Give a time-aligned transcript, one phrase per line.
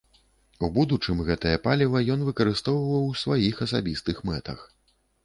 [0.67, 4.59] У будучым гэтае паліва ён выкарыстоўваў у сваіх асабістых мэтах.